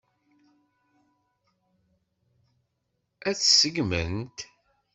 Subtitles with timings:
[3.27, 4.39] Ad tt-seggment?